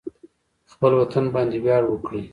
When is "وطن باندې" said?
1.01-1.57